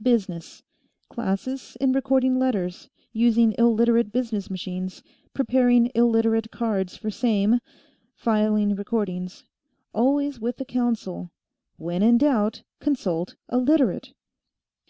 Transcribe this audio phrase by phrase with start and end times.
[0.00, 0.62] Business
[1.10, 5.02] classes in recording letters, using Illiterate business machines,
[5.34, 7.60] preparing Illiterate cards for same,
[8.14, 9.44] filing recordings
[9.92, 11.32] always with the counsel,
[11.76, 14.14] "When in doubt, consult a Literate."